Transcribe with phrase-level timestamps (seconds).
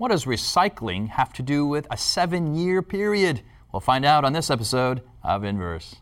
[0.00, 3.42] What does recycling have to do with a seven year period?
[3.70, 5.96] We'll find out on this episode of Inverse.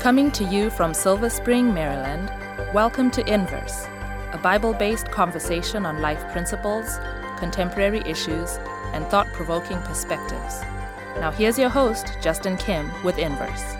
[0.00, 2.32] Coming to you from Silver Spring, Maryland,
[2.74, 3.86] welcome to Inverse,
[4.32, 6.98] a Bible based conversation on life principles,
[7.38, 8.58] contemporary issues,
[8.92, 10.62] and thought provoking perspectives.
[11.20, 13.76] Now, here's your host, Justin Kim, with Inverse.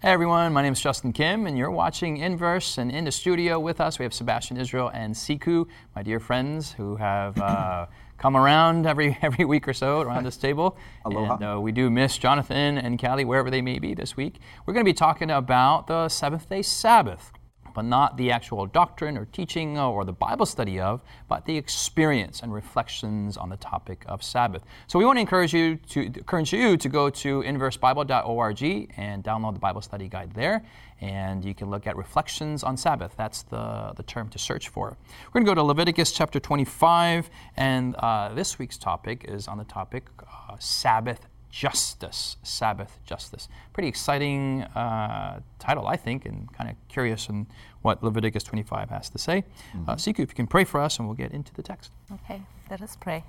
[0.00, 2.78] Hey everyone, my name is Justin Kim, and you're watching Inverse.
[2.78, 5.66] And in the studio with us, we have Sebastian Israel and Siku,
[5.96, 7.36] my dear friends who have.
[7.36, 7.86] Uh,
[8.18, 10.76] come around every every week or so around this table.
[11.04, 11.34] Aloha.
[11.34, 14.40] And uh, we do miss Jonathan and Callie wherever they may be this week.
[14.66, 17.32] We're going to be talking about the seventh day Sabbath,
[17.78, 22.40] but not the actual doctrine or teaching or the Bible study of, but the experience
[22.42, 24.62] and reflections on the topic of Sabbath.
[24.88, 29.54] So we want to encourage you to encourage you to go to inversebible.org and download
[29.54, 30.64] the Bible study guide there
[31.00, 33.14] and you can look at reflections on Sabbath.
[33.16, 34.96] That's the, the term to search for.
[35.28, 39.56] We're going to go to Leviticus chapter 25, and uh, this week's topic is on
[39.56, 42.36] the topic uh, Sabbath justice.
[42.42, 43.48] Sabbath justice.
[43.72, 47.46] Pretty exciting uh, title, I think, and kind of curious in
[47.82, 49.44] what Leviticus 25 has to say.
[49.74, 49.90] Mm-hmm.
[49.92, 51.92] Siku, if you can pray for us, and we'll get into the text.
[52.12, 53.24] Okay, let us pray.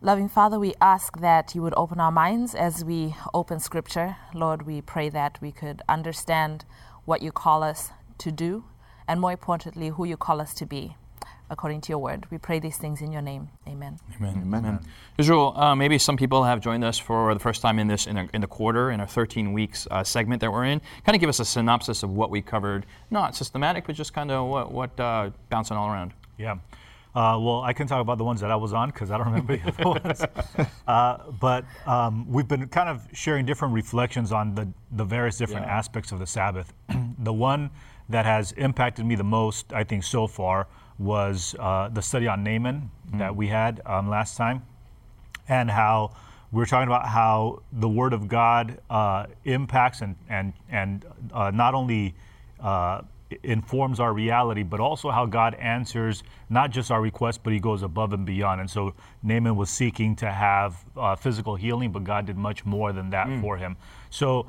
[0.00, 4.16] Loving Father, we ask that you would open our minds as we open Scripture.
[4.34, 6.64] Lord, we pray that we could understand
[7.04, 8.64] what you call us to do,
[9.08, 10.96] and more importantly, who you call us to be,
[11.50, 12.26] according to your word.
[12.30, 13.48] We pray these things in your name.
[13.68, 13.98] Amen.
[14.16, 14.42] Amen.
[14.42, 14.64] Amen.
[14.64, 14.80] Amen.
[15.18, 18.16] Israel, uh, maybe some people have joined us for the first time in this in,
[18.16, 20.80] a, in the quarter in our 13 weeks uh, segment that we're in.
[21.04, 24.30] Kind of give us a synopsis of what we covered, not systematic, but just kind
[24.30, 26.12] of what, what uh, bouncing all around.
[26.38, 26.56] Yeah.
[27.14, 29.28] Uh, well, I can talk about the ones that I was on because I don't
[29.28, 30.68] remember the other ones.
[30.88, 35.66] Uh, but um, we've been kind of sharing different reflections on the, the various different
[35.66, 35.76] yeah.
[35.76, 36.72] aspects of the Sabbath.
[37.18, 37.70] the one
[38.08, 40.66] that has impacted me the most, I think, so far
[40.98, 43.18] was uh, the study on Naaman mm.
[43.18, 44.62] that we had um, last time,
[45.48, 46.14] and how
[46.52, 51.50] we were talking about how the Word of God uh, impacts and and and uh,
[51.50, 52.14] not only
[52.60, 53.02] uh,
[53.42, 57.82] informs our reality, but also how God answers not just our requests, but He goes
[57.82, 58.60] above and beyond.
[58.60, 62.92] And so Naaman was seeking to have uh, physical healing, but God did much more
[62.92, 63.40] than that mm.
[63.40, 63.76] for him.
[64.10, 64.46] So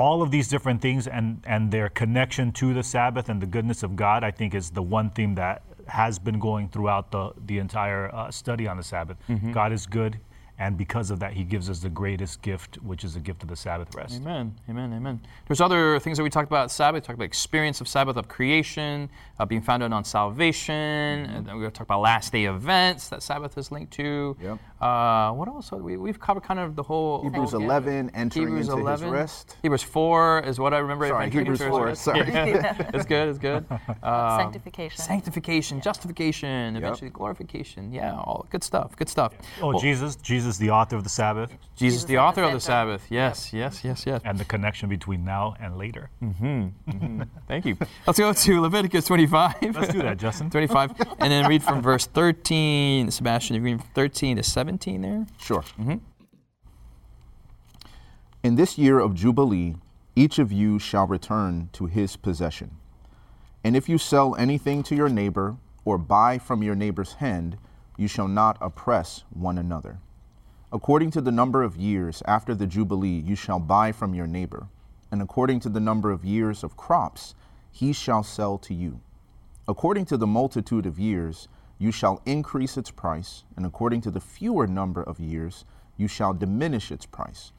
[0.00, 3.82] all of these different things and, and their connection to the Sabbath and the goodness
[3.82, 7.58] of God, I think, is the one theme that has been going throughout the, the
[7.58, 9.18] entire uh, study on the Sabbath.
[9.28, 9.52] Mm-hmm.
[9.52, 10.18] God is good.
[10.60, 13.48] And because of that, he gives us the greatest gift, which is the gift of
[13.48, 14.16] the Sabbath rest.
[14.16, 14.54] Amen.
[14.68, 14.92] Amen.
[14.92, 15.18] Amen.
[15.48, 17.02] There's other things that we talked about Sabbath.
[17.02, 20.74] We talked about experience of Sabbath of creation, uh, being founded on salvation.
[20.74, 21.34] Mm-hmm.
[21.34, 24.36] And then we're going to talk about last day events that Sabbath is linked to.
[24.38, 24.58] Yep.
[24.82, 25.72] Uh, what else?
[25.72, 27.22] We, we've covered kind of the whole.
[27.22, 28.20] Hebrews whole, 11, yeah.
[28.20, 29.06] entering Hebrews into 11.
[29.06, 29.56] his rest.
[29.62, 31.08] Hebrews 4 is what I remember.
[31.08, 31.94] Sorry, Hebrews 4.
[31.94, 32.20] Sorry.
[32.28, 33.28] it's good.
[33.28, 33.64] It's good.
[34.02, 34.98] Um, sanctification.
[34.98, 35.82] Sanctification, yeah.
[35.82, 37.14] justification, eventually yep.
[37.14, 37.92] glorification.
[37.92, 38.96] Yeah, all good stuff.
[38.96, 39.34] Good stuff.
[39.60, 40.16] Oh, well, Jesus.
[40.16, 41.50] Jesus, the author of the Sabbath.
[41.76, 43.06] Jesus, Jesus the author of the Sabbath.
[43.10, 44.20] Yes, yes, yes, yes.
[44.24, 46.10] And the connection between now and later.
[46.22, 46.44] Mm-hmm.
[46.90, 47.22] mm-hmm.
[47.48, 47.76] Thank you.
[48.06, 49.54] Let's go to Leviticus 25.
[49.74, 50.50] Let's do that, Justin.
[50.50, 50.92] 25.
[51.18, 53.10] and then read from verse 13.
[53.10, 55.26] Sebastian, you read 13 to 17 there?
[55.38, 55.62] Sure.
[55.78, 55.96] Mm-hmm.
[58.42, 59.76] In this year of Jubilee,
[60.16, 62.76] each of you shall return to his possession.
[63.62, 67.58] And if you sell anything to your neighbor or buy from your neighbor's hand,
[67.96, 69.98] you shall not oppress one another.
[70.72, 74.68] According to the number of years after the Jubilee, you shall buy from your neighbor,
[75.10, 77.34] and according to the number of years of crops,
[77.72, 79.00] he shall sell to you.
[79.66, 81.48] According to the multitude of years,
[81.80, 85.64] you shall increase its price, and according to the fewer number of years,
[85.96, 87.50] you shall diminish its price.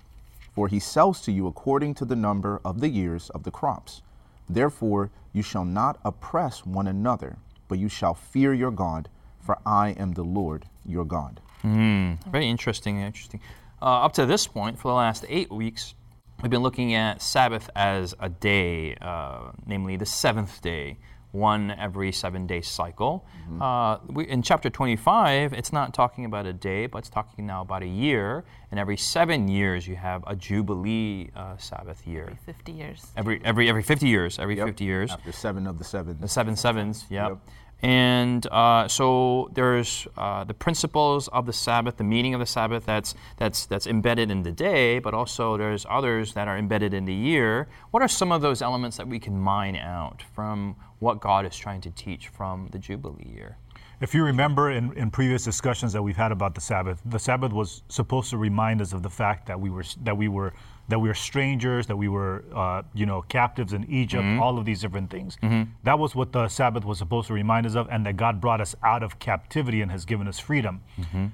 [0.54, 4.02] For he sells to you according to the number of the years of the crops.
[4.48, 9.10] Therefore, you shall not oppress one another, but you shall fear your God,
[9.42, 11.42] for I am the Lord your God.
[11.64, 13.40] Mm, very interesting, interesting.
[13.82, 15.96] Uh, up to this point, for the last eight weeks,
[16.42, 20.98] we've been looking at Sabbath as a day, uh, namely the seventh day
[21.32, 23.26] one every seven day cycle.
[23.44, 23.62] Mm-hmm.
[23.62, 27.62] Uh, we, in chapter 25, it's not talking about a day, but it's talking now
[27.62, 28.44] about a year.
[28.70, 32.24] And every seven years, you have a Jubilee uh, Sabbath year.
[32.24, 33.08] Every 50 years.
[33.16, 34.40] Every, every, every 50 years.
[34.40, 34.68] Every yep.
[34.68, 35.12] 50 years.
[35.12, 36.18] After seven of the seven.
[36.20, 37.30] The seven sevens, yep.
[37.30, 37.38] yep.
[37.84, 42.86] And uh, so there's uh, the principles of the Sabbath, the meaning of the Sabbath
[42.86, 47.06] that's, that's, that's embedded in the day, but also there's others that are embedded in
[47.06, 47.68] the year.
[47.90, 51.58] What are some of those elements that we can mine out from what God is
[51.58, 53.58] trying to teach from the Jubilee year?
[54.00, 57.52] If you remember in, in previous discussions that we've had about the Sabbath, the Sabbath
[57.52, 60.54] was supposed to remind us of the fact that we were that we were
[60.92, 64.42] that we were strangers, that we were uh, you know captives in Egypt, mm-hmm.
[64.42, 65.38] all of these different things.
[65.42, 65.72] Mm-hmm.
[65.84, 68.62] That was what the Sabbath was supposed to remind us of, and that God brought
[68.62, 70.82] us out of captivity and has given us freedom.
[71.00, 71.28] Mm-hmm.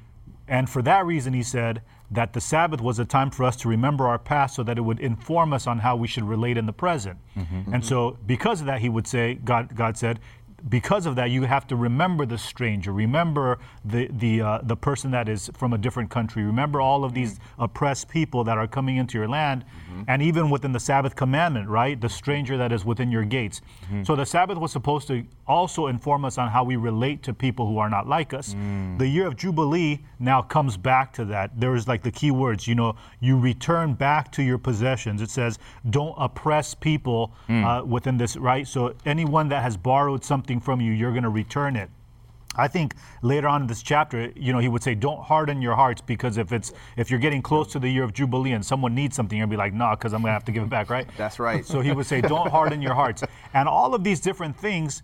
[0.47, 3.67] And for that reason, he said that the Sabbath was a time for us to
[3.67, 6.65] remember our past so that it would inform us on how we should relate in
[6.65, 7.17] the present.
[7.35, 7.73] Mm-hmm.
[7.73, 10.19] And so, because of that, he would say, God, God said,
[10.69, 15.11] because of that, you have to remember the stranger, remember the the uh, the person
[15.11, 17.63] that is from a different country, remember all of these mm-hmm.
[17.63, 20.03] oppressed people that are coming into your land, mm-hmm.
[20.07, 23.61] and even within the Sabbath commandment, right, the stranger that is within your gates.
[23.85, 24.03] Mm-hmm.
[24.03, 27.67] So the Sabbath was supposed to also inform us on how we relate to people
[27.67, 28.53] who are not like us.
[28.53, 28.97] Mm.
[28.97, 31.59] The year of Jubilee now comes back to that.
[31.59, 35.21] There is like the key words, you know, you return back to your possessions.
[35.21, 35.59] It says,
[35.89, 37.63] don't oppress people mm.
[37.63, 38.67] uh, within this, right?
[38.67, 41.89] So anyone that has borrowed something something from you, you're going to return it.
[42.55, 45.75] I think later on in this chapter, you know, he would say, "Don't harden your
[45.75, 48.95] hearts because if it's if you're getting close to the year of jubilee and someone
[48.95, 51.07] needs something, you'll be like, nah, because I'm gonna have to give it back, right?"
[51.17, 51.65] That's right.
[51.65, 53.23] So he would say, "Don't harden your hearts,"
[53.53, 55.03] and all of these different things,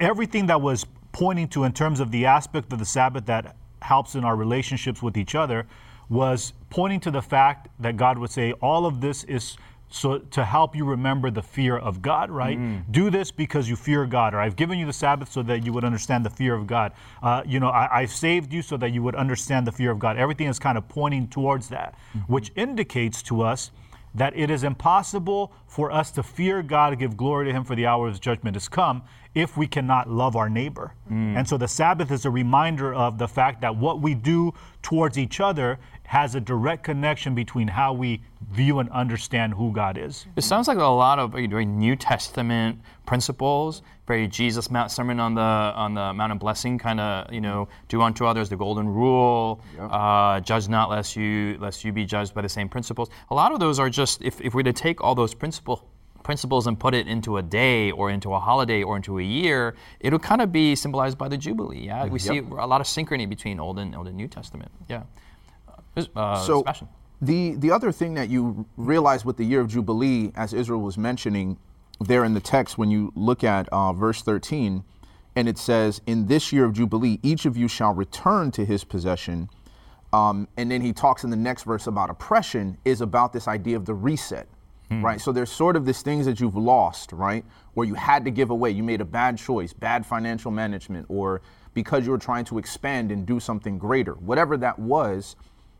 [0.00, 4.14] everything that was pointing to in terms of the aspect of the Sabbath that helps
[4.14, 5.66] in our relationships with each other,
[6.08, 9.56] was pointing to the fact that God would say, all of this is
[9.88, 12.58] so to help you remember the fear of God, right?
[12.58, 12.82] Mm.
[12.90, 15.72] Do this because you fear God, or I've given you the Sabbath so that you
[15.72, 16.92] would understand the fear of God.
[17.22, 19.98] Uh, you know, I, have saved you so that you would understand the fear of
[19.98, 20.16] God.
[20.16, 22.32] Everything is kind of pointing towards that, mm-hmm.
[22.32, 23.70] which indicates to us
[24.16, 27.86] that it is impossible for us to fear God, give glory to Him for the
[27.86, 29.02] hour of His judgment has come,
[29.34, 30.94] if we cannot love our neighbor.
[31.10, 31.36] Mm.
[31.36, 35.18] And so the Sabbath is a reminder of the fact that what we do towards
[35.18, 38.20] each other has a direct connection between how we
[38.52, 40.26] view and understand who God is.
[40.36, 45.34] It sounds like a lot of very New Testament principles, very Jesus Mount Sermon on
[45.34, 48.88] the on the Mount of Blessing, kind of you know, do unto others the golden
[48.88, 49.88] rule, yep.
[49.90, 53.10] uh, judge not lest you lest you be judged by the same principles.
[53.30, 55.82] A lot of those are just if, if we were to take all those principles
[56.22, 59.76] principles and put it into a day or into a holiday or into a year,
[60.00, 61.86] it'll kind of be symbolized by the Jubilee.
[61.86, 62.20] Yeah, we yep.
[62.20, 64.72] see a lot of synchrony between Old and Old and New Testament.
[64.88, 65.04] Yeah.
[66.14, 66.64] Uh, so
[67.20, 70.98] the the other thing that you realize with the year of Jubilee, as Israel was
[70.98, 71.58] mentioning
[72.00, 74.84] there in the text, when you look at uh, verse 13,
[75.34, 78.84] and it says, "In this year of Jubilee, each of you shall return to his
[78.84, 79.48] possession."
[80.12, 83.76] Um, and then he talks in the next verse about oppression, is about this idea
[83.76, 84.48] of the reset.
[84.88, 85.04] Hmm.
[85.04, 87.44] Right, so there's sort of these things that you've lost, right,
[87.74, 88.70] where you had to give away.
[88.70, 91.40] You made a bad choice, bad financial management, or
[91.74, 94.14] because you were trying to expand and do something greater.
[94.14, 95.34] Whatever that was,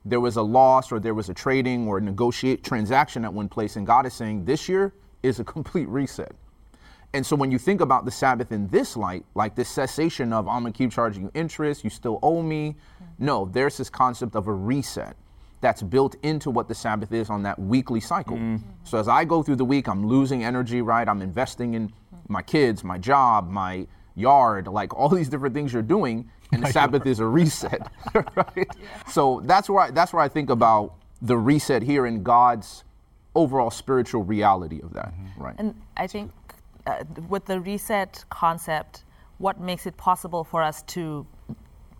[0.06, 3.48] there was a loss or there was a trading or a negotiate transaction at one
[3.48, 6.32] place, and God is saying this year is a complete reset.
[7.12, 10.46] And so when you think about the Sabbath in this light, like this cessation of
[10.46, 12.76] I'm gonna keep charging you interest, you still owe me.
[13.18, 15.16] No, there's this concept of a reset
[15.60, 18.36] that's built into what the Sabbath is on that weekly cycle.
[18.36, 18.64] Mm-hmm.
[18.84, 21.08] So as I go through the week, I'm losing energy, right?
[21.08, 21.92] I'm investing in
[22.28, 23.86] my kids, my job, my
[24.16, 28.56] yard, like all these different things you're doing and the Sabbath is a reset, right?
[28.56, 28.64] Yeah.
[29.08, 32.84] So that's where I, that's where I think about the reset here in God's
[33.34, 35.42] overall spiritual reality of that, mm-hmm.
[35.42, 35.54] right?
[35.58, 36.32] And I think
[36.86, 39.04] uh, with the reset concept,
[39.38, 41.26] what makes it possible for us to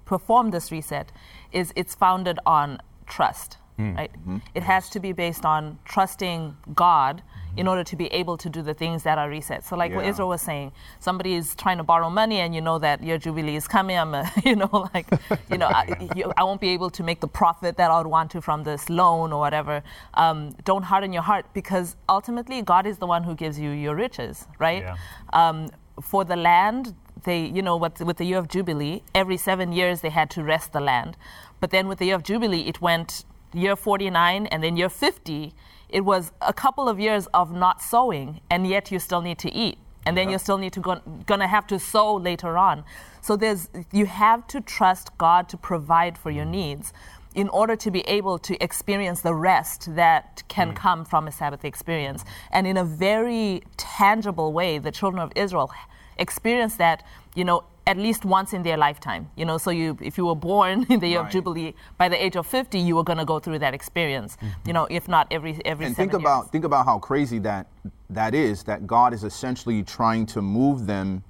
[0.07, 1.13] perform this reset
[1.53, 3.95] is it's founded on trust, mm.
[3.97, 4.13] right?
[4.13, 4.39] Mm-hmm.
[4.55, 7.23] It has to be based on trusting God
[7.57, 9.65] in order to be able to do the things that are reset.
[9.65, 9.99] So, like yeah.
[9.99, 13.19] what Israel was saying, somebody is trying to borrow money, and you know that your
[13.19, 13.97] jubilee is coming.
[13.97, 15.09] I'm, a, you know, like,
[15.51, 18.07] you know, I, you, I, won't be able to make the profit that I would
[18.07, 19.83] want to from this loan or whatever.
[20.15, 23.95] Um, don't harden your heart because ultimately God is the one who gives you your
[23.95, 24.83] riches, right?
[24.83, 24.97] Yeah.
[25.33, 25.71] Um,
[26.01, 26.95] for the land,
[27.25, 30.45] they, you know, with, with the year of jubilee, every seven years they had to
[30.45, 31.17] rest the land,
[31.61, 35.55] but then with the year of jubilee, it went year 49 and then year 50
[35.89, 39.53] it was a couple of years of not sowing, and yet you still need to
[39.53, 39.79] eat.
[40.05, 42.85] And then you still need to go, gonna have to sow later on.
[43.21, 46.93] So there's you have to trust God to provide for your needs
[47.35, 50.77] in order to be able to experience the rest that can mm.
[50.77, 52.25] come from a Sabbath experience.
[52.51, 55.71] And in a very tangible way, the children of Israel
[56.19, 59.31] experienced that, you know, at least once in their lifetime.
[59.37, 61.27] You know, so you if you were born in the year right.
[61.27, 64.37] of Jubilee, by the age of 50, you were going to go through that experience.
[64.37, 64.49] Mm-hmm.
[64.67, 65.87] You know, if not every every.
[65.87, 66.51] And think about years.
[66.51, 67.67] think about how crazy that
[68.11, 68.65] that is.
[68.65, 71.23] That God is essentially trying to move them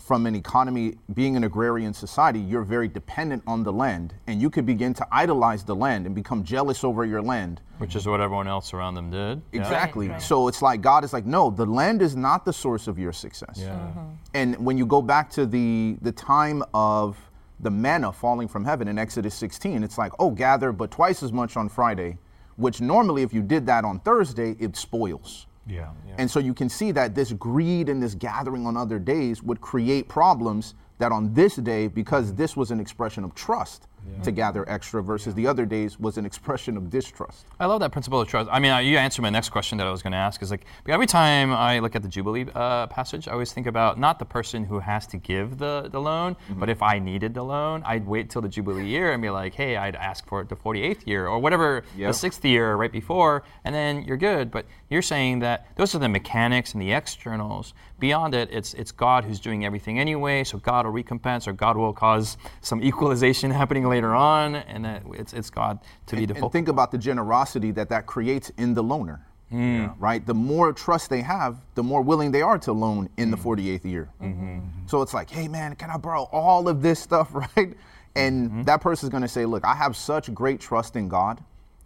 [0.00, 4.48] from an economy, being an agrarian society, you're very dependent on the land, and you
[4.48, 7.60] could begin to idolize the land and become jealous over your land.
[7.78, 9.42] Which is what everyone else around them did.
[9.52, 9.60] Yeah.
[9.60, 10.08] Exactly.
[10.08, 10.22] Right, right.
[10.22, 13.12] So it's like God is like, no, the land is not the source of your
[13.12, 13.58] success.
[13.58, 13.76] Yeah.
[13.76, 14.00] Mm-hmm.
[14.34, 17.16] And when you go back to the the time of
[17.60, 21.30] the manna falling from heaven in Exodus 16, it's like, oh, gather but twice as
[21.30, 22.16] much on Friday,
[22.56, 25.46] which normally if you did that on Thursday, it spoils.
[25.70, 25.90] Yeah.
[26.18, 29.60] And so you can see that this greed and this gathering on other days would
[29.60, 33.86] create problems that on this day, because this was an expression of trust
[34.22, 37.46] to gather extra versus the other days was an expression of distrust.
[37.58, 38.50] I love that principle of trust.
[38.52, 40.42] I mean, uh, you answered my next question that I was going to ask.
[40.42, 43.98] Is like every time I look at the Jubilee uh, passage, I always think about
[43.98, 47.42] not the person who has to give the, the loan, but if I needed the
[47.42, 50.48] loan, I'd wait till the Jubilee year and be like, hey, I'd ask for it
[50.48, 52.10] the 48th year or whatever Yep.
[52.10, 54.50] the sixth year right before, and then you're good.
[54.50, 57.74] But you're saying that those are the mechanics and the externals.
[57.98, 60.42] Beyond it, it's it's God who's doing everything anyway.
[60.44, 65.02] So God will recompense, or God will cause some equalization happening later on, and that
[65.12, 68.72] it's it's God to be the and think about the generosity that that creates in
[68.72, 69.20] the loaner.
[69.50, 69.88] Hmm.
[69.98, 70.24] Right?
[70.24, 73.48] The more trust they have, the more willing they are to loan in the hmm.
[73.48, 74.08] 48th year.
[74.22, 74.86] Mm-hmm, mm-hmm.
[74.86, 77.34] So it's like, hey, man, can I borrow all of this stuff?
[77.56, 77.74] Right?
[78.14, 78.62] And mm-hmm.
[78.64, 81.42] that person's going to say, look, I have such great trust in God.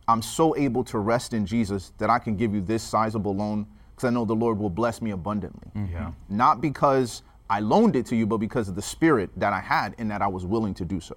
[0.09, 3.67] I'm so able to rest in Jesus that I can give you this sizable loan
[3.95, 5.71] because I know the Lord will bless me abundantly.
[5.75, 6.13] Yeah.
[6.29, 9.95] Not because I loaned it to you, but because of the spirit that I had
[9.99, 11.15] and that I was willing to do so.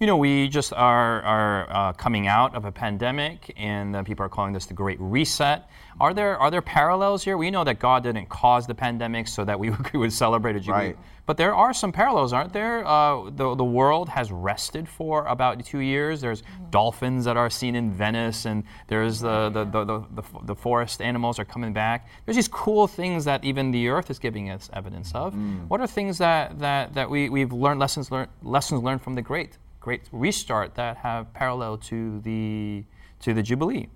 [0.00, 4.24] You know, we just are, are uh, coming out of a pandemic, and uh, people
[4.24, 5.68] are calling this the Great Reset.
[6.00, 7.36] Are there are there parallels here?
[7.36, 10.86] We know that God didn't cause the pandemic so that we would, celebrate a jubilee,
[10.88, 10.98] Right.
[11.24, 12.86] but there are some parallels, aren't there?
[12.86, 16.20] Uh, the the world has rested for about two years.
[16.20, 20.54] There's dolphins that are seen in Venice, and there's the the, the, the, the, the
[20.54, 22.08] forest animals are coming back.
[22.24, 25.34] There's these cool things that even the earth is giving us evidence of.
[25.68, 29.22] What are things that that, that we, we've learned lessons learned lessons learned from the
[29.22, 32.84] great great restart that have parallel to the
[33.20, 33.88] to the jubilee?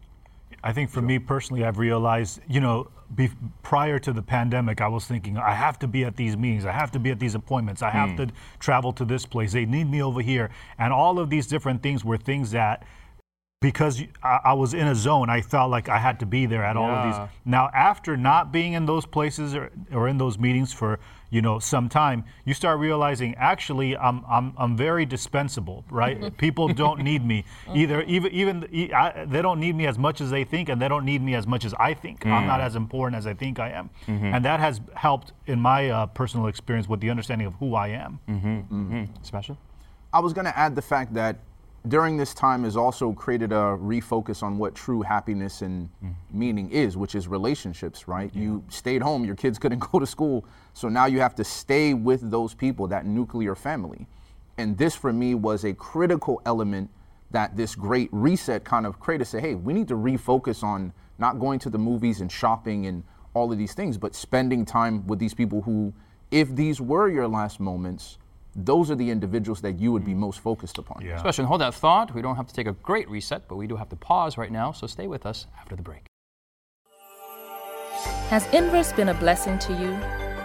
[0.63, 3.31] I think for me personally, I've realized, you know, be,
[3.63, 6.73] prior to the pandemic, I was thinking, I have to be at these meetings, I
[6.73, 8.17] have to be at these appointments, I have hmm.
[8.17, 10.51] to travel to this place, they need me over here.
[10.79, 12.85] And all of these different things were things that,
[13.61, 16.65] because I, I was in a zone, I felt like I had to be there
[16.65, 17.29] at all of these.
[17.45, 20.99] Now, after not being in those places or, or in those meetings for
[21.29, 26.19] you know some time, you start realizing actually I'm I'm, I'm very dispensable, right?
[26.19, 26.37] Mm-hmm.
[26.37, 27.77] People don't need me uh-huh.
[27.77, 28.03] either.
[28.03, 30.89] Even even e- I, they don't need me as much as they think, and they
[30.89, 32.25] don't need me as much as I think.
[32.27, 32.65] I'm not mm.
[32.65, 34.25] as important as I think I am, mm-hmm.
[34.25, 37.89] and that has helped in my uh, personal experience with the understanding of who I
[37.89, 38.21] am.
[38.27, 39.05] Mm-hmm.
[39.23, 39.59] Special.
[40.13, 41.39] I was going to add the fact that
[41.89, 46.39] during this time has also created a refocus on what true happiness and mm-hmm.
[46.39, 48.35] meaning is, which is relationships, right?
[48.35, 50.45] You stayed home, your kids couldn't go to school,
[50.75, 54.07] so now you have to stay with those people, that nuclear family.
[54.59, 56.91] And this for me was a critical element
[57.31, 59.25] that this great reset kind of created.
[59.25, 63.05] Say, hey, we need to refocus on not going to the movies and shopping and
[63.33, 65.95] all of these things, but spending time with these people who,
[66.31, 68.19] if these were your last moments,
[68.55, 71.05] those are the individuals that you would be most focused upon.
[71.05, 71.19] Yeah.
[71.19, 72.15] Sebastian, hold that thought.
[72.15, 74.51] We don't have to take a great reset, but we do have to pause right
[74.51, 74.73] now.
[74.73, 76.07] So stay with us after the break.
[78.29, 79.99] Has Inverse been a blessing to you?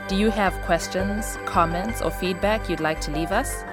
[0.07, 3.63] Do you have questions, comments, or feedback you'd like to leave us?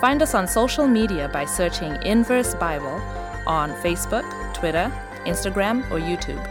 [0.00, 3.00] Find us on social media by searching Inverse Bible
[3.46, 4.92] on Facebook, Twitter,
[5.24, 6.44] Instagram, or YouTube.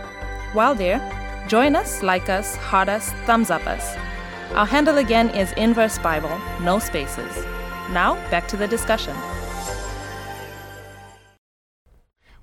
[0.53, 0.99] While there,
[1.47, 3.95] join us, like us, heart us, thumbs up us.
[4.53, 7.45] Our handle again is Inverse Bible, no spaces.
[7.91, 9.15] Now, back to the discussion.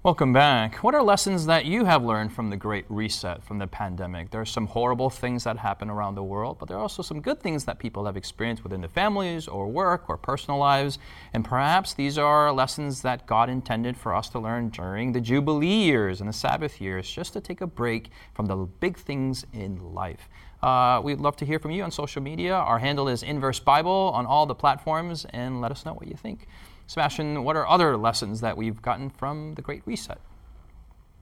[0.03, 0.77] Welcome back.
[0.85, 4.31] What are lessons that you have learned from the Great Reset, from the pandemic?
[4.31, 7.23] There are some horrible things that happen around the world, but there are also some
[7.23, 10.99] good things that people have experienced within their families or work or personal lives.
[11.33, 15.85] And perhaps these are lessons that God intended for us to learn during the Jubilee
[15.85, 19.95] years and the Sabbath years, just to take a break from the big things in
[19.95, 20.29] life.
[20.65, 22.55] Uh, we'd love to hear from you on social media.
[22.55, 26.17] Our handle is Inverse Bible on all the platforms, and let us know what you
[26.17, 26.49] think.
[26.87, 30.19] Sebastian, what are other lessons that we've gotten from the Great Reset?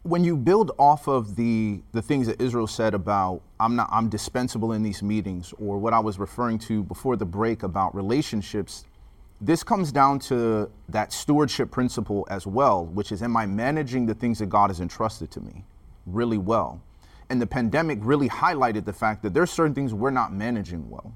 [0.05, 4.09] when you build off of the the things that Israel said about I'm not I'm
[4.09, 8.85] dispensable in these meetings or what I was referring to before the break about relationships
[9.41, 14.15] this comes down to that stewardship principle as well which is am I managing the
[14.15, 15.65] things that God has entrusted to me
[16.05, 16.83] really well
[17.33, 21.15] and the pandemic really highlighted the fact that there's certain things we're not managing well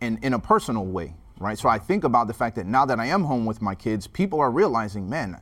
[0.00, 2.98] and in a personal way right so I think about the fact that now that
[2.98, 5.40] I am home with my kids people are realizing man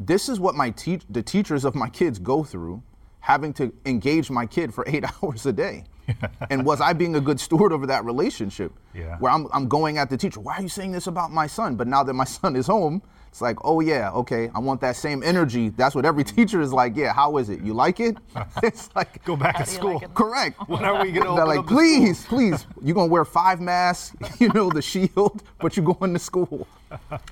[0.00, 2.82] this is what my teach the teachers of my kids go through
[3.20, 5.84] having to engage my kid for eight hours a day
[6.50, 8.72] and was I being a good steward over that relationship?
[8.92, 9.16] Yeah.
[9.18, 11.76] Where I'm, I'm going at the teacher, why are you saying this about my son?
[11.76, 14.94] But now that my son is home, it's like, oh yeah, okay, I want that
[14.94, 15.70] same energy.
[15.70, 16.94] That's what every teacher is like.
[16.94, 17.62] Yeah, how is it?
[17.62, 18.18] You like it?
[18.62, 19.94] it's like Go back to school.
[20.00, 20.60] like correct.
[20.68, 23.58] When are we gonna They're open like, up the please, please, you're gonna wear five
[23.58, 26.68] masks, you know, the shield, but you're going to school.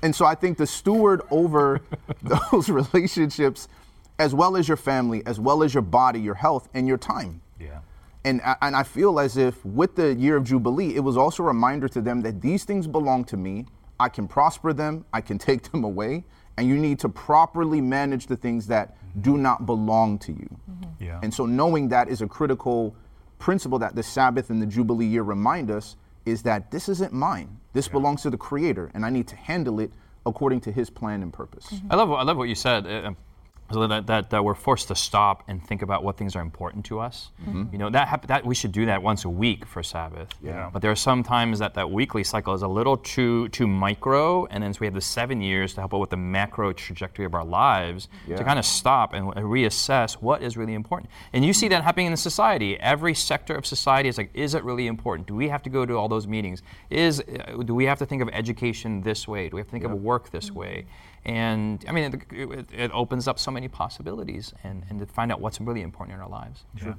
[0.02, 1.82] And so I think the steward over
[2.22, 3.68] those relationships,
[4.18, 7.42] as well as your family, as well as your body, your health, and your time.
[7.60, 7.80] Yeah.
[8.24, 11.42] And, I- and I feel as if with the year of Jubilee, it was also
[11.42, 13.66] a reminder to them that these things belong to me.
[14.00, 16.24] I can prosper them, I can take them away,
[16.56, 20.48] and you need to properly manage the things that do not belong to you.
[20.98, 21.20] Yeah.
[21.22, 22.94] And so knowing that is a critical
[23.38, 27.58] principle that the Sabbath and the Jubilee year remind us is that this isn't mine.
[27.72, 29.90] This belongs to the Creator, and I need to handle it
[30.26, 31.72] according to His plan and purpose.
[31.90, 32.86] I love, what- I love what you said.
[32.86, 33.12] uh,
[33.72, 36.84] so that, that, that we're forced to stop and think about what things are important
[36.86, 37.30] to us.
[37.72, 40.28] You know that, hap- that we should do that once a week for Sabbath.
[40.42, 40.70] Yeah.
[40.72, 44.46] But there are some times that that weekly cycle is a little too too micro,
[44.46, 47.24] and then so we have the seven years to help out with the macro trajectory
[47.24, 48.36] of our lives Yeah.
[48.36, 51.10] to kind of stop and reassess what is really important.
[51.32, 52.78] And you see that happening in society.
[52.80, 55.28] Every sector of society is like, is it really important?
[55.28, 56.62] Do we have to go to all those meetings?
[56.90, 59.48] Is uh, do we have to think of education this way?
[59.48, 60.86] Do we have to think of work this way?
[61.24, 65.30] And I mean, it, it, it opens up so many possibilities, and, and to find
[65.30, 66.64] out what's really important in our lives.
[66.76, 66.96] Sure.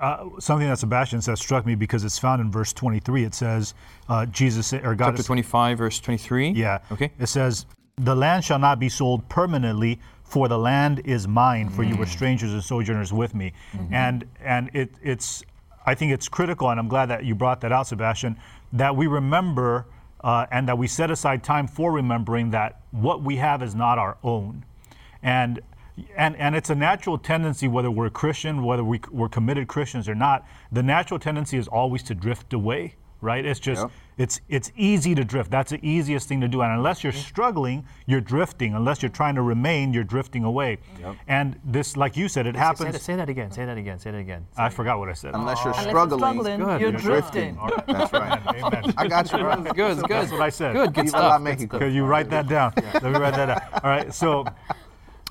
[0.00, 3.24] Uh, something that Sebastian said struck me because it's found in verse 23.
[3.24, 3.74] It says,
[4.08, 6.50] uh, Jesus or God chapter 25, verse 23.
[6.50, 6.78] Yeah.
[6.92, 7.10] Okay.
[7.18, 11.68] It says, "The land shall not be sold permanently, for the land is mine.
[11.70, 13.52] For you were strangers and sojourners with me."
[13.90, 15.42] And and it it's
[15.84, 18.36] I think it's critical, and I'm glad that you brought that out, Sebastian,
[18.72, 19.86] that we remember
[20.22, 23.98] uh, and that we set aside time for remembering that what we have is not
[23.98, 24.64] our own,
[25.22, 25.60] and.
[26.16, 30.14] And, and it's a natural tendency, whether we're Christian, whether we, we're committed Christians or
[30.14, 33.44] not, the natural tendency is always to drift away, right?
[33.44, 33.90] It's just, Yep.
[34.18, 35.50] it's it's easy to drift.
[35.50, 36.62] That's the easiest thing to do.
[36.62, 37.22] And unless you're mm-hmm.
[37.22, 38.74] struggling, you're drifting.
[38.74, 40.78] Unless you're trying to remain, you're drifting away.
[41.26, 42.92] And this, like you said, it say, happens.
[42.92, 43.50] that, say that again.
[43.50, 43.98] Say that again.
[43.98, 44.46] Say that again.
[44.56, 45.34] I forgot what I said.
[45.34, 47.58] Unless you're Unless you're struggling, struggling, you're You're drifting.
[47.58, 47.86] All right.
[47.86, 48.46] that's right.
[48.46, 48.94] Amen.
[48.96, 49.38] I got you.
[49.38, 49.56] bro.
[49.56, 49.74] Good.
[49.74, 50.08] Good.
[50.08, 50.72] That's what I said.
[50.74, 50.94] Good.
[50.94, 51.22] Good Viva stuff.
[51.22, 51.78] la Good Mexico.
[51.78, 52.72] Could you write that down?
[52.76, 53.80] Let me write that down.
[53.82, 54.12] All right.
[54.12, 54.44] So,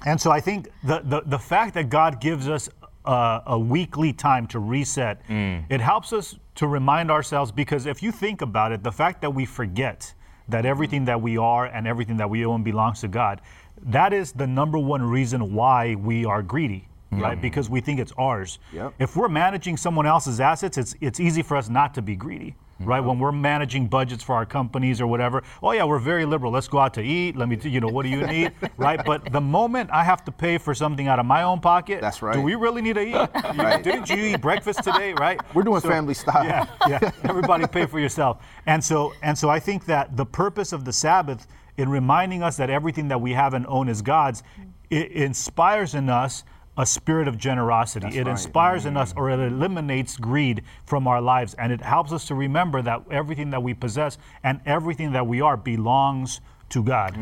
[0.05, 2.69] and so I think the the, the fact that God gives us
[3.07, 5.21] uh, a weekly time to reset,
[5.69, 9.33] it helps us to remind ourselves because if you think about it, the fact that
[9.33, 10.13] we forget
[10.49, 13.41] that everything that we are and everything that we own belongs to God,
[13.81, 16.87] that is the number one reason why we are greedy.
[17.09, 17.41] Right, mm-hmm.
[17.41, 18.59] because we think it's ours.
[18.73, 18.93] Yep.
[18.99, 22.55] If we're managing someone else's assets, it's it's easy for us not to be greedy
[22.79, 22.89] mm-hmm.
[22.89, 22.99] right?
[22.99, 26.51] When we're managing budgets for our companies or whatever, oh yeah, we're very liberal.
[26.51, 27.35] Let's go out to eat.
[27.35, 29.03] Let me, t- you know, what do you need, right?
[29.03, 32.21] But the moment I have to pay for something out of my own pocket, That's
[32.21, 32.35] right.
[32.35, 33.29] Do we really need to eat?
[33.57, 33.83] Right.
[33.83, 35.39] Didn't you eat breakfast today, right?
[35.53, 36.45] We're doing So- family style.
[36.45, 37.11] Yeah, yeah.
[37.23, 38.43] Everybody pay for yourself.
[38.65, 42.57] And so, and so, I think that the purpose of the Sabbath, in reminding us
[42.57, 44.43] that everything that we have and own is God's,
[44.89, 46.43] it inspires in us
[46.77, 48.07] a spirit of generosity.
[48.07, 48.27] it right.
[48.27, 52.35] Inspires in us, or it eliminates greed from our lives, and it helps us to
[52.35, 57.17] remember that everything that we possess and everything that we are belongs to God.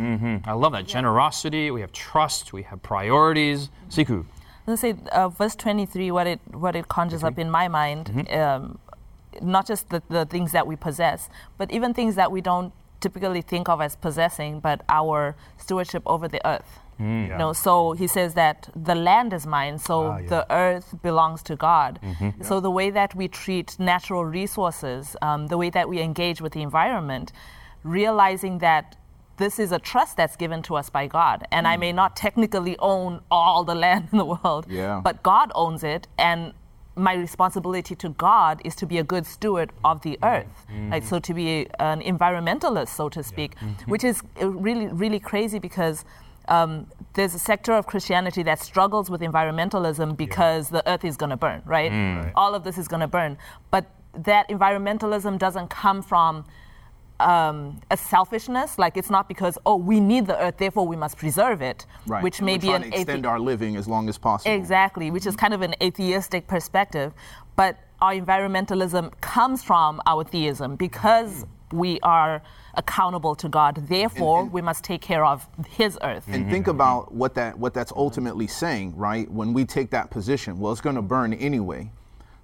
[0.45, 1.71] I love that generosity.
[1.71, 2.51] We have trust.
[2.51, 3.69] We have priorities.
[3.89, 4.25] Siku.
[4.67, 8.79] Let's say uh, verse 23, what it, what it conjures up in my mind, um,
[9.39, 13.41] not just the, the things that we possess, but even things that we don't typically
[13.41, 16.79] think of as possessing, but our stewardship over the earth.
[16.99, 17.27] Yeah.
[17.31, 20.29] You know, so he says that the land is mine, so Ah, yeah.
[20.29, 21.99] the earth belongs to God.
[22.41, 26.53] So the way that we treat natural resources, um, the way that we engage with
[26.53, 27.31] the environment,
[27.83, 28.95] realizing that
[29.37, 32.77] this is a trust that's given to us by God, and I may not technically
[32.79, 35.01] own all the land in the world, Yeah.
[35.03, 36.53] but God owns it, and
[36.95, 41.19] my responsibility to God is to be a good steward of the earth, like so
[41.19, 43.51] to be an environmentalist, so to speak,
[43.85, 46.05] which is uh, really really crazy because.
[46.47, 51.29] Um, there's a sector of Christianity that struggles with environmentalism because the earth is going
[51.31, 52.31] to burn, right?
[52.35, 53.37] All of this is going to burn.
[53.71, 56.45] But that environmentalism doesn't come from
[57.19, 58.77] um, a selfishness.
[58.77, 62.21] Like it's not because, oh, we need the earth, therefore we must preserve it, Right.
[62.21, 64.53] which may be an to extend athe- our living as long as possible.
[64.53, 67.13] Exactly, which is kind of an atheistic perspective.
[67.55, 72.41] But our environmentalism comes from our theism because we are
[72.77, 73.87] accountable to God.
[73.87, 76.25] Therefore, we must take care of His earth.
[76.27, 76.71] And think mm-hmm.
[76.71, 79.29] about what that what that's ultimately saying, right?
[79.31, 81.91] When we take that position, well, it's going to burn anyway.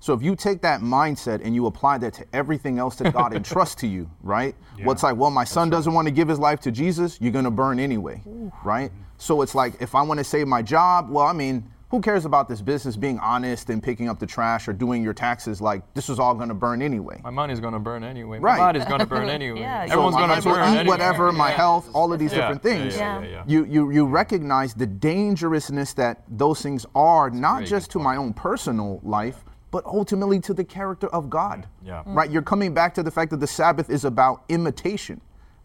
[0.02, 3.34] So if you take that mindset and you apply that to everything else that God
[3.36, 4.56] entrusts to you, right?
[4.84, 7.46] What's like, well, my son doesn't want to give his life to Jesus, you're going
[7.46, 8.24] to burn anyway,
[8.64, 8.90] right?
[8.90, 9.02] Mm-hmm.
[9.20, 12.24] So it's like if I want to save my job, well, I mean, who cares
[12.26, 15.62] about this business being honest and picking up the trash or doing your taxes?
[15.62, 17.20] Like this is all going to burn anyway.
[17.24, 18.40] My money's going to burn anyway.
[18.40, 18.58] Right.
[18.58, 19.60] My body's going to burn anyway.
[19.60, 20.86] Yeah, Everyone's So going to might as well burn anyway.
[20.88, 21.56] whatever, my Yeah.
[21.58, 22.96] health, all of these Yeah, different things.
[22.96, 23.44] Yeah, yeah, yeah.
[23.46, 28.34] You, you you recognize the dangerousness that those things are, not just to my own
[28.34, 31.68] personal life, but ultimately to the character of God.
[31.84, 32.04] Yeah.
[32.06, 32.32] Right?
[32.32, 35.20] You're coming back to the fact that the Sabbath is about imitation.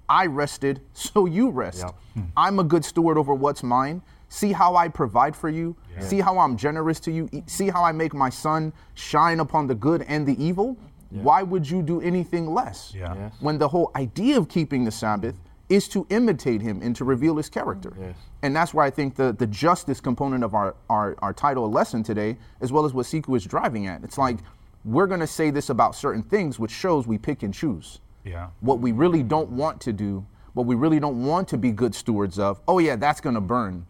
[0.08, 1.84] I rested, so you rest.
[2.36, 4.02] I'm a good steward over what's mine.
[4.28, 5.76] See how I provide for you.
[6.00, 7.28] See how I'm generous to you.
[7.46, 10.76] See how I make my sun shine upon the good and the evil.
[11.10, 12.92] Why would you do anything less?
[12.94, 13.14] Yeah.
[13.14, 13.32] Yes.
[13.40, 17.36] when the whole idea of keeping the Sabbath is to imitate him and to reveal
[17.36, 17.92] his character.
[17.98, 18.16] Yes.
[18.42, 22.02] And that's why I think the, the justice component of our, our, our title lesson
[22.02, 24.04] today, as well as what Siku is driving at.
[24.04, 24.38] It's like
[24.84, 28.00] we're going to say this about certain things, which shows we pick and choose.
[28.24, 28.48] Yeah.
[28.60, 31.94] What we really don't want to do, what we really don't want to be good
[31.94, 33.86] stewards of, oh, yeah, that's going to burn.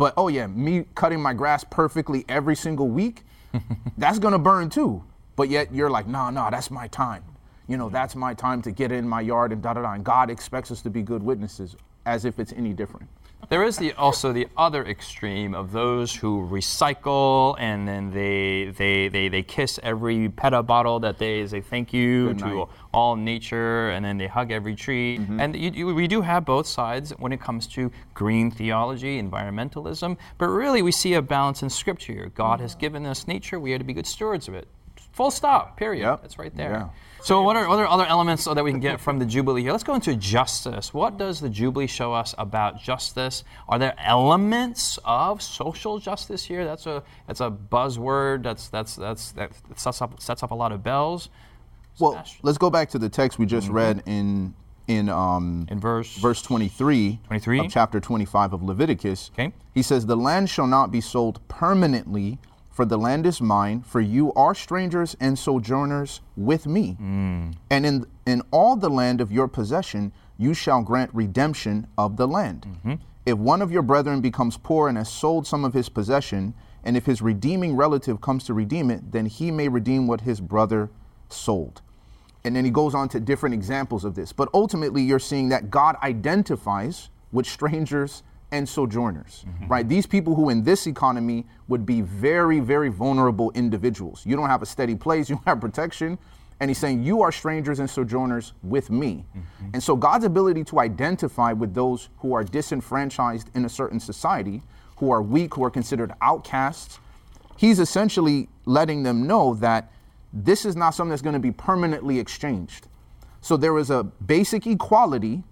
[0.00, 3.22] But oh, yeah, me cutting my grass perfectly every single week,
[3.98, 5.04] that's to burn too.
[5.36, 7.22] But yet you're like, nah, nah, that's my time.
[7.68, 9.92] You know, that's my time to get in my yard and da da da.
[9.92, 13.10] And God expects us to be good witnesses as if it's any different.
[13.48, 19.08] There is the also the other extreme of those who recycle and then they they
[19.08, 24.04] they, they kiss every peta bottle that they say thank you to all nature and
[24.04, 25.18] then they hug every tree.
[25.18, 25.40] Mm-hmm.
[25.40, 30.16] And you, you, we do have both sides when it comes to green theology, environmentalism,
[30.38, 32.32] but really we see a balance in scripture here.
[32.34, 32.80] God has mm.
[32.80, 34.68] given us nature, we are to be good stewards of it.
[35.12, 36.02] Full stop, period.
[36.02, 36.22] Yep.
[36.22, 36.70] That's right there.
[36.70, 36.88] Yeah.
[37.22, 39.72] So, what are other other elements that we can get from the Jubilee here?
[39.72, 40.94] Let's go into justice.
[40.94, 43.44] What does the Jubilee show us about justice?
[43.68, 46.64] Are there elements of social justice here?
[46.64, 48.42] That's a that's a buzzword.
[48.42, 51.28] That's that's that's that sets up sets up a lot of bells.
[51.98, 52.40] Well, Sebastian.
[52.42, 54.54] let's go back to the text we just read in
[54.86, 57.60] in um, In verse verse 23, 23?
[57.60, 59.30] of chapter 25 of Leviticus.
[59.34, 59.52] Okay.
[59.74, 62.38] He says, The land shall not be sold permanently,
[62.80, 66.92] for the land is mine, for you are strangers and sojourners with me.
[66.92, 67.50] Hmm.
[67.68, 72.26] And in, in all the land of your possession, you shall grant redemption of the
[72.26, 72.66] land.
[72.66, 72.94] Mm-hmm.
[73.26, 76.96] If one of your brethren becomes poor and has sold some of his possession, and
[76.96, 80.88] if his redeeming relative comes to redeem it, then he may redeem what his brother
[81.28, 81.82] sold.
[82.44, 84.32] And then he goes on to different examples of this.
[84.32, 89.88] But ultimately, you're seeing that God identifies with strangers and sojourners, right?
[89.88, 94.22] These people who in this economy would be very, very vulnerable individuals.
[94.24, 96.18] You don't have a steady place, you don't have protection.
[96.60, 99.24] And he's saying, You are strangers and sojourners with me.
[99.34, 99.70] Mm-hmm.
[99.72, 104.62] And so God's ability to identify with those who are disenfranchised in a certain society,
[104.96, 106.98] who are weak, who are considered outcasts,
[107.56, 109.90] he's essentially letting them know that
[110.32, 112.88] this is not something that's going to be permanently exchanged.
[113.40, 115.42] So there is a basic equality,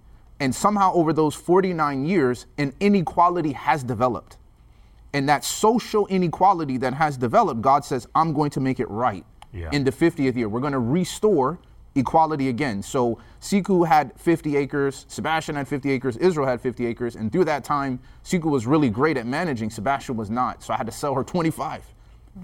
[0.41, 4.37] and somehow over those 49 years, an inequality has developed.
[5.13, 9.25] And that social inequality that has developed, God says, I'm going to make it right
[9.53, 9.71] Yeah.
[9.73, 10.49] in the 50th year.
[10.49, 11.59] We're going to restore
[11.95, 12.83] equality again.
[12.83, 17.47] So Siku had 50 acres, Sebastian had 50 acres, Israel had 50 acres, and through
[17.47, 20.63] that time, Siku was really great at managing, Sebastian was not.
[20.63, 21.83] So I had to sell her 25.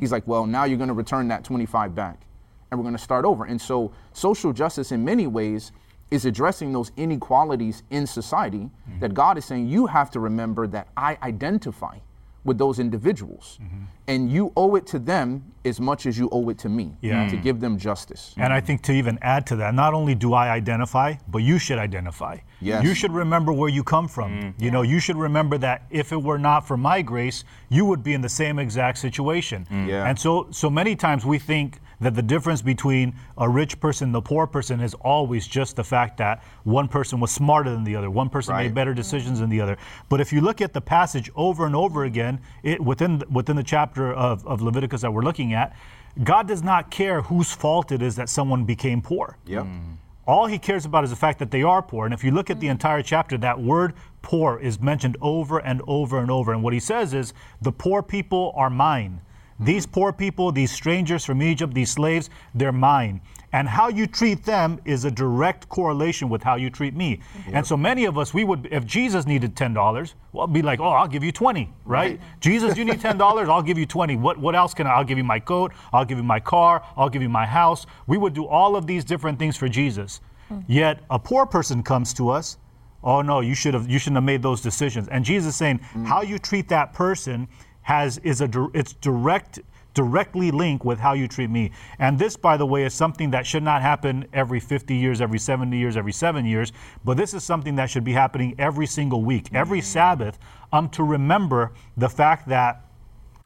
[0.01, 2.27] He's like, well, now you're going to return that 25 back,
[2.71, 3.45] and we're going to start over.
[3.45, 5.71] And so social justice, in many ways,
[6.11, 9.01] is addressing those inequalities in society mm-hmm.
[9.01, 11.99] that God is saying, you have to remember that I identify
[12.45, 13.59] with those individuals.
[13.63, 13.85] Mm-hmm.
[14.07, 17.27] And you owe it to them as much as you owe it to me Yeah.
[17.29, 18.35] to give them justice.
[18.37, 21.59] And I think to even add to that, not only do I identify, but you
[21.59, 22.37] should identify.
[22.61, 22.85] Yes.
[22.85, 24.31] You should remember where you come from.
[24.31, 24.63] Mm.
[24.63, 28.03] You know, you should remember that if it were not for my grace, you would
[28.03, 29.67] be in the same exact situation.
[29.71, 29.89] Mm.
[29.89, 30.07] Yeah.
[30.07, 34.15] And so so many times we think that the difference between a rich person and
[34.15, 37.97] the poor person is always just the fact that one person was smarter than the
[37.97, 38.65] other, one person Right.
[38.65, 39.77] made better decisions than the other.
[40.09, 43.63] But if you look at the passage over and over again, it within within the
[43.63, 45.75] chapter of, of Leviticus that we're looking at,
[46.23, 49.37] God does not care whose fault it is that someone became poor.
[49.47, 49.65] Yep.
[49.65, 49.97] Mm.
[50.27, 52.07] All he cares about is the fact that they are poor.
[52.07, 52.73] And if you look at the mm.
[52.73, 56.53] entire chapter, that word poor is mentioned over and over and over.
[56.53, 59.21] And what he says is, the poor people are mine.
[59.61, 63.21] These poor people, these strangers from Egypt, these slaves, they're mine.
[63.53, 67.21] And how you treat them is a direct correlation with how you treat me.
[67.53, 70.89] And so many of us, we would, if Jesus needed $10, well, be like, oh,
[70.89, 72.21] I'll give you 20, right?
[72.41, 74.17] Jesus, you need $10, I'll give you 20.
[74.17, 74.95] What, what else can I?
[74.95, 77.87] I'll give you my coat, I'll give you my car, I'll give you my house.
[78.09, 80.21] We would do all of these different things for Jesus.
[80.49, 80.61] Hmm.
[80.67, 82.59] Yet a poor person comes to us,
[83.05, 85.07] oh no, you should have, you shouldn't have made those decisions.
[85.07, 86.05] And Jesus is saying, hmm.
[86.05, 87.47] how you treat that person
[87.85, 89.61] has, is a, it's direct,
[89.95, 91.71] directly linked with how you treat me.
[91.99, 95.39] And this, by the way, is something that should not happen every 50 years, every
[95.39, 96.73] 70 years, every seven years,
[97.05, 99.49] but this is something that should be happening every single week.
[99.55, 99.85] Every mm.
[99.85, 100.39] Sabbath,
[100.73, 102.81] I'm to remember the fact that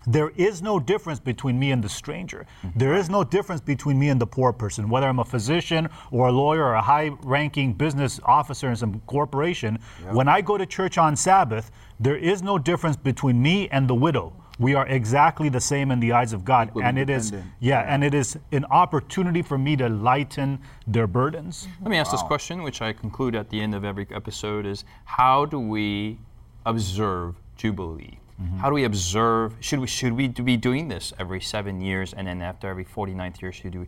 [0.07, 2.47] There is no difference between me and the stranger.
[2.63, 2.79] Mm-hmm.
[2.79, 6.29] There is no difference between me and the poor person, whether I'm a physician or
[6.29, 9.79] a lawyer or a high ranking business officer in some corporation.
[10.13, 11.71] When I go to church on Sabbath,
[12.01, 14.33] there is no difference between me and the widow.
[14.59, 16.69] We are exactly the same in the eyes of God.
[16.69, 21.07] Equally and it is yeah, and it is an opportunity for me to lighten their
[21.07, 21.67] burdens.
[21.67, 21.85] Mm-hmm.
[21.85, 24.85] Let me ask this question, which I conclude at the end of every episode: is
[25.05, 26.19] how do we
[26.67, 28.19] observe Jubilee?
[28.41, 28.59] Mm-hmm.
[28.59, 29.55] How do we observe?
[29.61, 33.41] Should we should we be doing this every seven years, and then after every 49th
[33.41, 33.87] year, should we,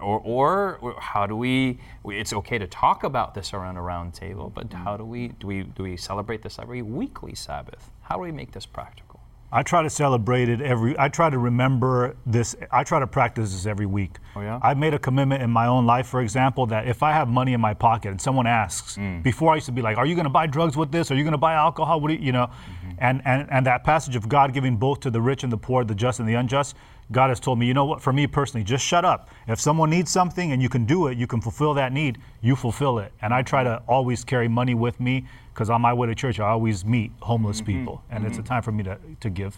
[0.00, 1.78] or, or how do we?
[2.02, 5.28] we- It's okay to talk about this around a round table, but how do we
[5.28, 7.90] do we do we celebrate this every weekly Sabbath?
[8.02, 9.06] How do we make this practical?
[9.52, 10.96] I try to celebrate it every.
[10.96, 12.54] I try to remember this.
[12.70, 14.12] I try to practice this every week.
[14.36, 14.60] Oh, yeah?
[14.62, 17.52] I've made a commitment in my own life, for example, that if I have money
[17.52, 19.24] in my pocket and someone asks, Mm.
[19.24, 21.10] before I used to be like, "Are you going to buy drugs with this?
[21.10, 22.00] Are you going to buy alcohol?
[22.00, 22.79] What do you, you know?" Mm-hmm.
[23.00, 25.84] And, and and that passage of God giving both to the rich and the poor,
[25.84, 26.76] the just and the unjust.
[27.12, 28.00] God has told me, you know what?
[28.00, 29.30] For me personally, just shut up.
[29.48, 32.18] If someone needs something and you can do it, you can fulfill that need.
[32.40, 33.12] You fulfill it.
[33.20, 36.38] And I try to always carry money with me because on my way to church,
[36.38, 37.78] I always meet homeless Mm-hmm.
[37.80, 39.56] people, and it's a time for me to to give.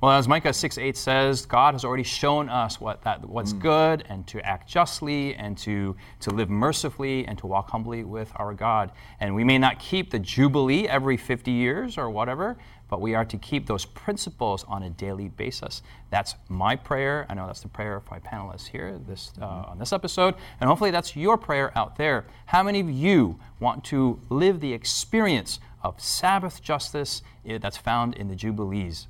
[0.00, 4.02] Well, as Micah 6 8 says, God has already shown us what that, what's good
[4.08, 8.54] and to act justly and to, to live mercifully and to walk humbly with our
[8.54, 8.92] God.
[9.20, 12.56] And we may not keep the Jubilee every 50 years or whatever,
[12.90, 15.80] but we are to keep those principles on a daily basis.
[16.10, 17.24] That's my prayer.
[17.28, 20.34] I know that's the prayer of my panelists here this, uh, on this episode.
[20.60, 22.26] And hopefully that's your prayer out there.
[22.46, 28.16] How many of you want to live the experience of Sabbath justice eh, that's found
[28.16, 29.06] in the Jubilees?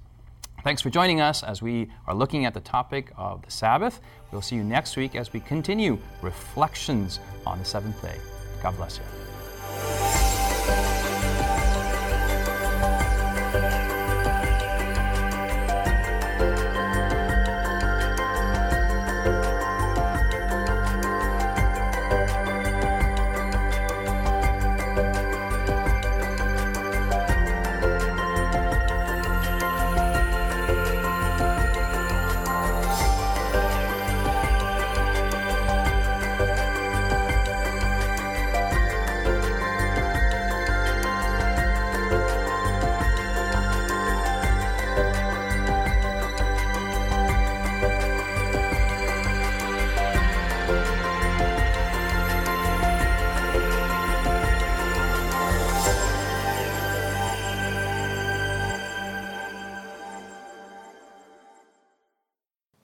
[0.62, 4.00] Thanks for joining us as we are looking at the topic of the Sabbath.
[4.30, 8.18] We'll see you next week as we continue reflections on the seventh day.
[8.62, 10.09] God bless you.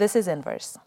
[0.00, 0.78] this is Inverse.